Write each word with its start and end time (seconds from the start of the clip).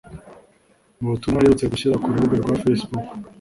Mu 0.99 1.07
butumwa 1.13 1.37
aherutse 1.39 1.65
gushyira 1.71 1.99
ku 2.01 2.07
rubuga 2.13 2.35
rwa 2.43 2.53
Facebook 2.61 3.07